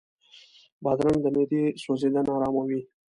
بادرنګ 0.83 1.19
د 1.23 1.25
معدې 1.35 1.61
سوځېدنه 1.81 2.31
آراموي. 2.35 2.81